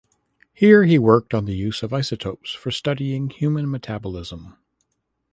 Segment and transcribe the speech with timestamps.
[0.55, 4.57] Here he worked on the use of isotopes for studying human metabolism.